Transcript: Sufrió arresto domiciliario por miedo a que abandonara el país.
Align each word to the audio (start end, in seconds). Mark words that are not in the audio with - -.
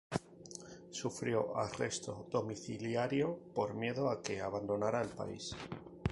Sufrió 0.89 1.55
arresto 1.55 2.25
domiciliario 2.31 3.37
por 3.53 3.75
miedo 3.75 4.09
a 4.09 4.19
que 4.23 4.41
abandonara 4.41 4.99
el 5.03 5.09
país. 5.09 5.55